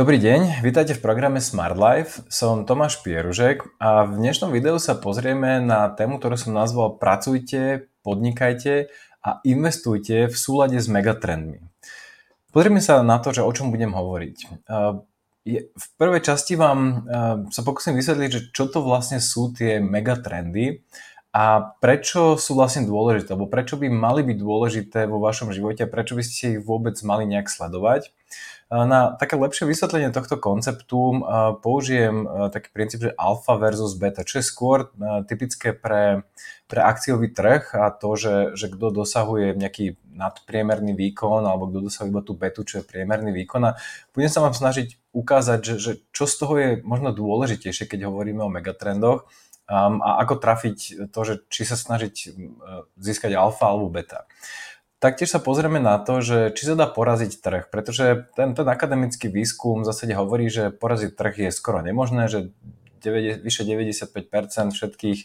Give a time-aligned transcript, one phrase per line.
[0.00, 2.24] Dobrý deň, vítajte v programe Smart Life.
[2.32, 7.84] Som Tomáš Pieružek a v dnešnom videu sa pozrieme na tému, ktorú som nazval Pracujte,
[8.00, 8.88] podnikajte
[9.20, 11.60] a investujte v súlade s megatrendmi.
[12.48, 14.36] Pozrieme sa na to, že o čom budem hovoriť.
[15.52, 17.04] V prvej časti vám
[17.52, 20.80] sa pokúsim vysvetliť, že čo to vlastne sú tie megatrendy
[21.28, 25.92] a prečo sú vlastne dôležité, alebo prečo by mali byť dôležité vo vašom živote a
[25.92, 28.16] prečo by ste ich vôbec mali nejak sledovať.
[28.70, 31.26] Na také lepšie vysvetlenie tohto konceptu
[31.58, 32.22] použijem
[32.54, 34.94] taký princíp, že alfa versus beta, čo je skôr
[35.26, 36.22] typické pre,
[36.70, 42.14] pre akciový trh a to, že, že kto dosahuje nejaký nadpriemerný výkon alebo kto dosahuje
[42.14, 43.76] iba tú betu, čo je priemerný výkon a
[44.14, 48.46] budem sa vám snažiť ukázať, že, že čo z toho je možno dôležitejšie, keď hovoríme
[48.46, 49.26] o megatrendoch
[49.66, 52.34] a ako trafiť to, že či sa snažiť
[52.98, 54.30] získať alfa alebo beta.
[55.00, 59.32] Taktiež sa pozrieme na to, že či sa dá poraziť trh, pretože ten, ten akademický
[59.32, 62.52] výskum v zásade hovorí, že poraziť trh je skoro nemožné, že
[63.00, 65.20] 9, vyše 95% všetkých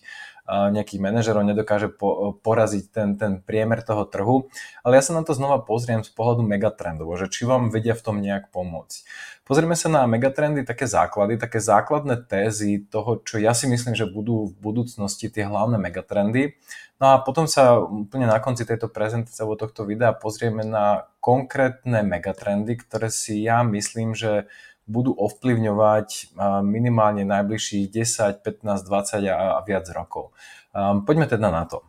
[0.45, 4.45] nejakých manažerov nedokáže po, poraziť ten, ten priemer toho trhu.
[4.85, 8.05] Ale ja sa na to znova pozriem z pohľadu megatrendov, že či vám vedia v
[8.05, 9.09] tom nejak pomôcť.
[9.45, 14.09] Pozrieme sa na megatrendy, také základy, také základné tézy toho, čo ja si myslím, že
[14.09, 16.57] budú v budúcnosti tie hlavné megatrendy.
[17.01, 22.05] No a potom sa úplne na konci tejto prezentácie alebo tohto videa pozrieme na konkrétne
[22.05, 24.45] megatrendy, ktoré si ja myslím, že
[24.86, 30.31] budú ovplyvňovať minimálne najbližších 10, 15, 20 a viac rokov.
[30.78, 31.81] Poďme teda na to.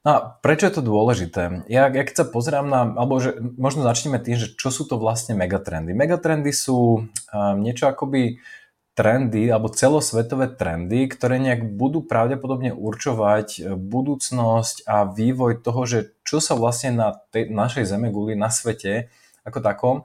[0.00, 1.68] No a prečo je to dôležité?
[1.68, 4.96] Ja, ja keď sa pozerám na, alebo že možno začneme tým, že čo sú to
[4.96, 5.92] vlastne megatrendy.
[5.92, 8.40] Megatrendy sú um, niečo akoby
[8.96, 15.98] trendy alebo celosvetové trendy, ktoré nejak budú pravdepodobne určovať e, budúcnosť a vývoj toho, že
[16.26, 19.08] čo sa vlastne na tej našej guli, na svete
[19.46, 20.04] ako takom, e,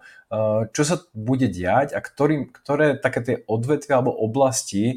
[0.72, 4.96] čo sa bude diať a ktorý, ktoré také tie odvetvia alebo oblasti e,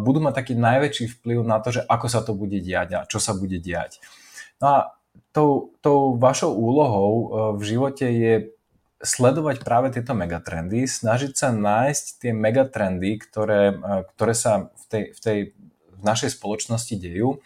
[0.00, 3.18] budú mať taký najväčší vplyv na to, že ako sa to bude diať a čo
[3.20, 4.02] sa bude diať.
[4.58, 4.78] No a
[5.30, 7.12] tou, tou vašou úlohou
[7.54, 8.34] v živote je
[8.98, 13.78] sledovať práve tieto megatrendy, snažiť sa nájsť tie megatrendy, ktoré,
[14.14, 15.38] ktoré sa v tej, v tej
[15.98, 17.42] v našej spoločnosti dejú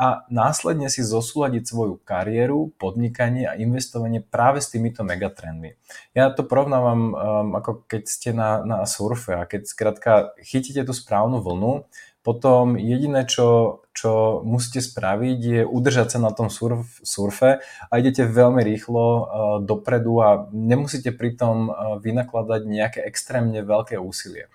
[0.00, 5.76] a následne si zosúľadiť svoju kariéru, podnikanie a investovanie práve s týmito megatrendmi.
[6.16, 7.12] Ja to porovnávam um,
[7.52, 11.84] ako keď ste na, na surfe a keď skrátka chytíte tú správnu vlnu,
[12.20, 18.28] potom jediné, čo, čo musíte spraviť, je udržať sa na tom surf, surfe a idete
[18.28, 19.24] veľmi rýchlo uh,
[19.60, 24.48] dopredu a nemusíte pritom uh, vynakladať nejaké extrémne veľké úsilie.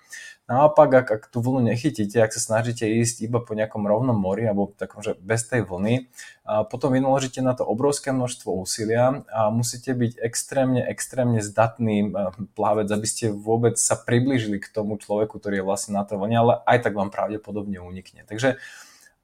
[0.46, 4.46] Naopak, ak, ak tú vlnu nechytíte, ak sa snažíte ísť iba po nejakom rovnom mori
[4.46, 6.06] alebo takom, že bez tej vlny,
[6.46, 12.14] a potom vynaložíte na to obrovské množstvo úsilia a musíte byť extrémne, extrémne zdatný
[12.54, 16.36] plavec, aby ste vôbec sa priblížili k tomu človeku, ktorý je vlastne na tej vlne,
[16.38, 18.22] ale aj tak vám pravdepodobne unikne.
[18.22, 18.62] Takže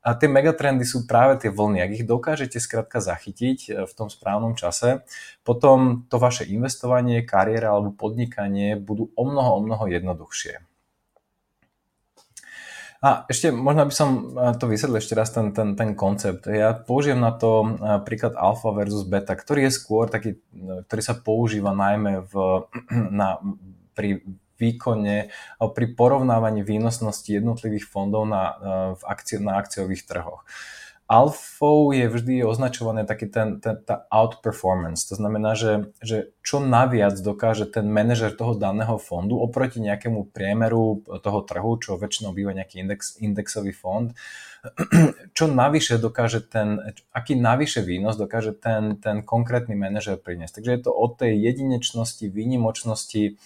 [0.02, 1.78] a tie megatrendy sú práve tie vlny.
[1.78, 5.06] Ak ich dokážete skrátka zachytiť e, v tom správnom čase,
[5.46, 10.71] potom to vaše investovanie, kariéra alebo podnikanie budú o mnoho, o mnoho jednoduchšie.
[13.02, 14.08] A ešte možno by som
[14.38, 16.46] eh, to vysvetlil ešte raz ten, ten, ten koncept.
[16.46, 21.02] Ja použijem na to eh, príklad alfa versus beta, ktorý je skôr taký, eh, ktorý
[21.02, 22.34] sa používa najmä v,
[23.20, 23.42] na,
[23.98, 24.22] pri
[24.62, 28.54] výkone pri porovnávaní výnosnosti jednotlivých fondov na,
[28.94, 30.46] v akci- na akciových trhoch
[31.12, 35.04] alfou je vždy označované taký ten, ten, tá outperformance.
[35.12, 41.04] To znamená, že, že čo naviac dokáže ten manažer toho daného fondu oproti nejakému priemeru
[41.04, 44.16] toho trhu, čo väčšinou býva nejaký index, indexový fond,
[45.36, 46.80] čo navyše dokáže ten,
[47.12, 50.64] aký navyše výnos dokáže ten, ten konkrétny manažer priniesť.
[50.64, 53.36] Takže je to o tej jedinečnosti, výnimočnosti,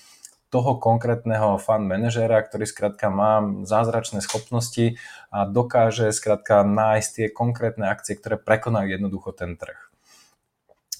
[0.49, 4.97] toho konkrétneho fan manažera, ktorý skrátka má zázračné schopnosti
[5.35, 9.77] a dokáže skrátka nájsť tie konkrétne akcie, ktoré prekonajú jednoducho ten trh.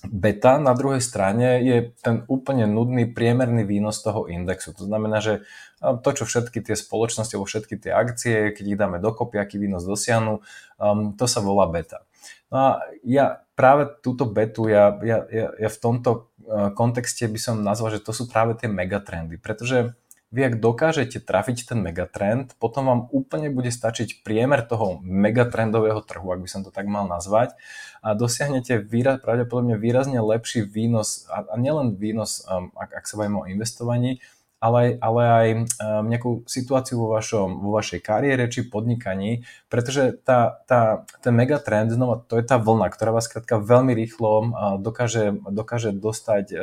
[0.07, 4.71] Beta na druhej strane je ten úplne nudný priemerný výnos toho indexu.
[4.77, 5.43] To znamená, že
[5.81, 9.83] to, čo všetky tie spoločnosti alebo všetky tie akcie, keď ich dáme dokopy, aký výnos
[9.83, 10.41] dosiahnu,
[10.79, 12.07] um, to sa volá beta.
[12.53, 12.71] No a
[13.03, 16.31] ja práve túto betu, ja, ja, ja, ja v tomto
[16.75, 19.95] kontexte by som nazval, že to sú práve tie megatrendy, pretože
[20.35, 26.27] vy ak dokážete trafiť ten megatrend, potom vám úplne bude stačiť priemer toho megatrendového trhu,
[26.35, 27.55] ak by som to tak mal nazvať,
[28.03, 33.23] a dosiahnete výraz, pravdepodobne výrazne lepší výnos, a, a nielen výnos, um, ak, ak sa
[33.23, 34.19] bavíme o investovaní,
[34.61, 35.65] ale, ale aj um,
[36.09, 42.25] nejakú situáciu vo, vašom, vo vašej kariére či podnikaní, pretože tá, tá, ten megatrend, znova,
[42.25, 46.59] to je tá vlna, ktorá vás krátka veľmi rýchlo uh, dokáže, dokáže dostať uh,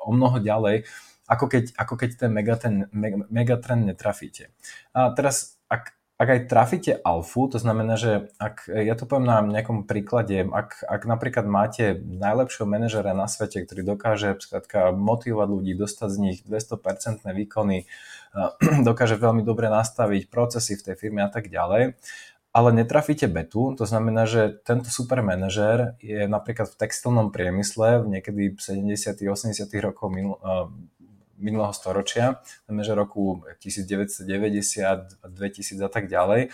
[0.00, 0.86] o mnoho ďalej
[1.26, 2.86] ako keď, ako keď ten megatrend,
[3.26, 4.54] megatrend netrafíte.
[4.94, 9.44] A teraz, ak ak aj trafíte alfu, to znamená, že ak, ja to poviem na
[9.44, 15.76] nejakom príklade, ak, ak napríklad máte najlepšieho manažera na svete, ktorý dokáže skrátka, motivovať ľudí,
[15.76, 17.84] dostať z nich 200% výkony,
[18.88, 22.00] dokáže veľmi dobre nastaviť procesy v tej firme a tak ďalej,
[22.56, 28.16] ale netrafíte betu, to znamená, že tento super manažer je napríklad v textilnom priemysle v
[28.16, 30.40] niekedy 70 80 rokov minul,
[31.38, 34.26] minulého storočia, znamená, že roku 1990,
[35.26, 36.48] 2000 a tak ďalej.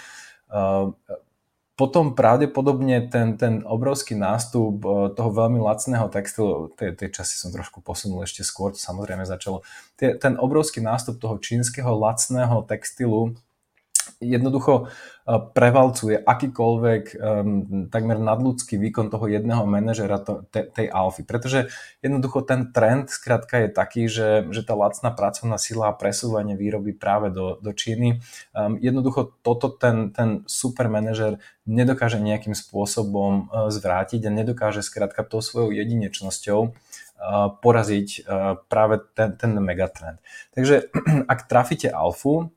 [1.73, 4.85] Potom pravdepodobne ten, ten obrovský nástup
[5.17, 9.65] toho veľmi lacného textilu, tie, tie časy som trošku posunul ešte skôr, to samozrejme začalo,
[9.97, 13.41] ten obrovský nástup toho čínskeho lacného textilu
[14.23, 21.27] jednoducho eh, prevalcuje akýkoľvek um, takmer nadľudský výkon toho jedného manažera to, te, tej alfy.
[21.27, 21.69] Pretože
[22.01, 26.95] jednoducho ten trend skrátka je taký, že, že tá lacná pracovná sila a presúvanie výroby
[26.95, 28.23] práve do, do Číny,
[28.55, 35.27] um, jednoducho toto ten, ten super manažer nedokáže nejakým spôsobom uh, zvrátiť a nedokáže skrátka
[35.27, 36.75] tou svojou jedinečnosťou
[37.63, 38.27] poraziť
[38.67, 40.19] práve ten, ten megatrend.
[40.59, 40.91] Takže
[41.33, 42.51] ak trafíte alfu,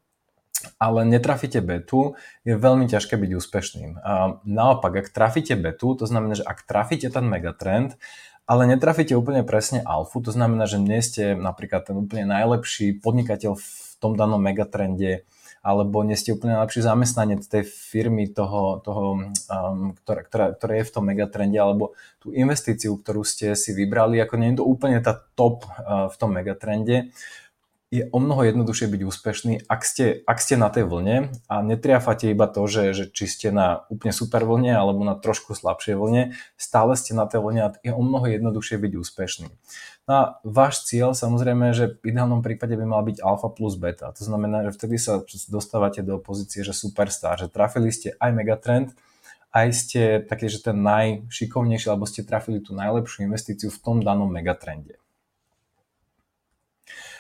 [0.79, 2.15] ale netrafíte betu,
[2.47, 3.91] je veľmi ťažké byť úspešným.
[4.01, 7.99] A naopak, ak trafíte betu, to znamená, že ak trafíte ten megatrend,
[8.45, 13.57] ale netrafíte úplne presne alfu, to znamená, že nie ste napríklad ten úplne najlepší podnikateľ
[13.57, 13.67] v
[13.97, 15.25] tom danom megatrende,
[15.65, 20.85] alebo nie ste úplne najlepší zamestnanec tej firmy, toho, toho um, ktorá, ktorá, ktorá je
[20.85, 25.01] v tom megatrende, alebo tú investíciu, ktorú ste si vybrali, ako nie je to úplne
[25.01, 27.09] tá top uh, v tom megatrende,
[27.95, 32.27] je o mnoho jednoduchšie byť úspešný, ak ste, ak ste na tej vlne a netriafate
[32.27, 36.35] iba to, že, že či ste na úplne super vlne alebo na trošku slabšej vlne,
[36.59, 39.47] stále ste na tej vlne a je o mnoho jednoduchšie byť úspešný.
[40.05, 44.11] No a váš cieľ samozrejme, že v ideálnom prípade by mal byť alfa plus beta.
[44.13, 48.89] To znamená, že vtedy sa dostávate do pozície, že superstar, že trafili ste aj megatrend,
[49.55, 54.27] aj ste taký, že ten najšikovnejší, alebo ste trafili tú najlepšiu investíciu v tom danom
[54.27, 54.99] megatrende.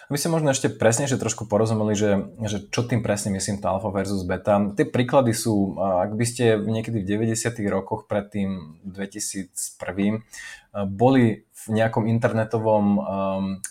[0.05, 3.89] Aby ste možno ešte presnejšie trošku porozumeli, že, že čo tým presne myslím to alfa
[3.89, 4.61] versus beta.
[4.77, 7.57] Tie príklady sú, ak by ste niekedy v 90.
[7.73, 10.21] rokoch pred tým 2001
[10.93, 13.03] boli v nejakom internetovom um,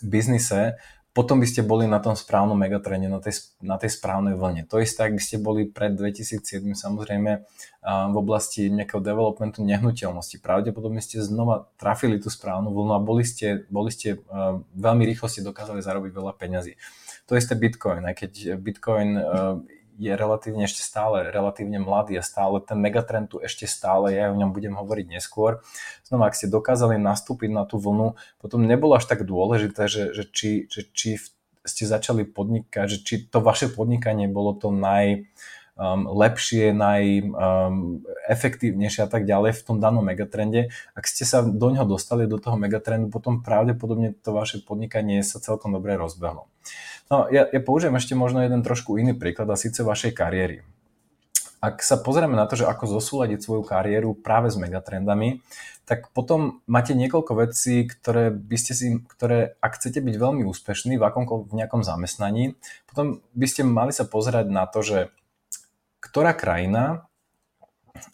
[0.03, 0.81] biznise,
[1.15, 4.67] potom by ste boli na tom správnom megatrende, na tej, na tej správnej vlne.
[4.67, 7.31] To isté, ak by ste boli pred 2007 samozrejme
[7.87, 10.43] v oblasti nejakého developmentu nehnuteľnosti.
[10.43, 14.27] Pravdepodobne ste znova trafili tú správnu vlnu a boli ste, boli ste
[14.75, 16.75] veľmi rýchlo ste dokázali zarobiť veľa peňazí.
[17.31, 19.15] To isté Bitcoin, aj keď Bitcoin
[19.95, 24.39] je relatívne ešte stále relatívne mladý a stále ten megatrend tu ešte stále je, o
[24.39, 25.63] ňom budem hovoriť neskôr.
[26.07, 30.25] Znova, ak ste dokázali nastúpiť na tú vlnu, potom nebolo až tak dôležité, že, že,
[30.27, 31.23] či, že či
[31.65, 35.25] ste začali podnikať, že či to vaše podnikanie bolo to naj,
[35.75, 40.71] um, lepšie, najefektívnejšie um, a tak ďalej v tom danom megatrende.
[40.95, 45.41] Ak ste sa do ňoho dostali do toho megatrendu, potom pravdepodobne to vaše podnikanie sa
[45.43, 46.47] celkom dobre rozbehlo.
[47.13, 50.65] No, ja, ja použijem ešte možno jeden trošku iný príklad a síce vašej kariéry.
[51.65, 55.41] Ak sa pozrieme na to, že ako zosúľadiť svoju kariéru práve s megatrendami,
[55.89, 60.97] tak potom máte niekoľko vecí, ktoré by ste si, ktoré ak chcete byť veľmi úspešní
[60.97, 62.57] v, akom, v nejakom zamestnaní,
[62.89, 64.99] potom by ste mali sa pozerať na to, že
[66.05, 67.09] ktorá krajina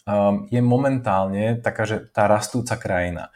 [0.06, 3.34] um, je momentálne taká, že tá rastúca krajina.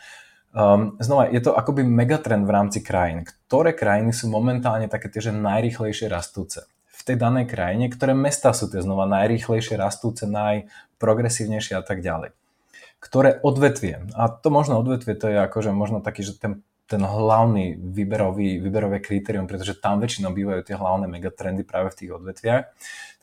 [0.55, 3.27] Um, znova, je to akoby megatrend v rámci krajín.
[3.27, 6.71] Ktoré krajiny sú momentálne také tie, že najrýchlejšie rastúce?
[6.95, 12.31] V tej danej krajine, ktoré mesta sú tie znova najrýchlejšie rastúce, najprogresívnejšie a tak ďalej.
[13.03, 17.81] Ktoré odvetvie, a to možno odvetvie, to je akože možno taký, že ten, ten hlavný
[17.81, 22.63] výberový, výberové kritérium, pretože tam väčšinou bývajú tie hlavné megatrendy práve v tých odvetviach.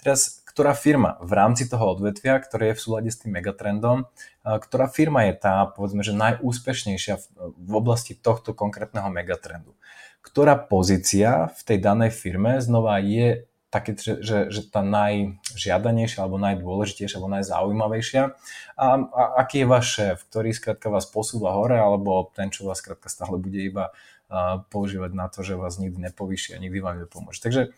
[0.02, 4.12] Teraz ktorá firma v rámci toho odvetvia, ktoré je v súlade s tým megatrendom,
[4.44, 7.16] ktorá firma je tá, povedzme, že najúspešnejšia
[7.56, 9.72] v oblasti tohto konkrétneho megatrendu.
[10.20, 16.36] Ktorá pozícia v tej danej firme znova je také, že, že, že tá najžiadanejšia alebo
[16.44, 18.36] najdôležitejšia alebo najzaujímavejšia
[18.76, 22.84] a, a aký je váš šéf, ktorý skrátka vás posúva hore alebo ten, čo vás
[22.84, 27.00] skrátka stále bude iba uh, používať na to, že vás nikdy nepovýši a nikdy vám
[27.08, 27.40] nepomôže.
[27.40, 27.72] Takže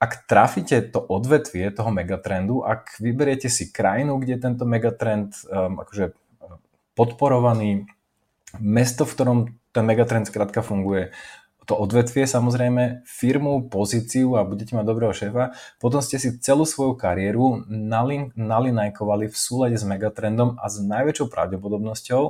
[0.00, 5.84] ak trafíte to odvetvie toho megatrendu, ak vyberiete si krajinu, kde je tento megatrend um,
[5.84, 6.56] akože uh,
[6.96, 7.84] podporovaný,
[8.56, 9.38] mesto, v ktorom
[9.76, 11.12] ten megatrend skrátka funguje,
[11.66, 16.94] to odvetvie samozrejme, firmu, pozíciu a budete mať dobrého šéfa, potom ste si celú svoju
[16.94, 22.22] kariéru nalin, nalinajkovali v súlade s megatrendom a s najväčšou pravdepodobnosťou,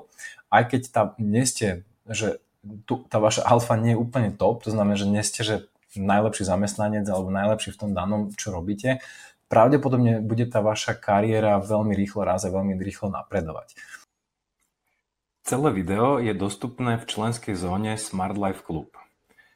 [0.49, 2.41] aj keď tam nie ste, že
[2.89, 5.57] tu, tá vaša alfa nie je úplne top, to znamená, že nie ste, že
[5.95, 9.05] najlepší zamestnanec alebo najlepší v tom danom, čo robíte,
[9.53, 13.77] pravdepodobne bude tá vaša kariéra veľmi rýchlo raz a veľmi rýchlo napredovať.
[15.47, 18.91] Celé video je dostupné v členskej zóne Smart Life Club.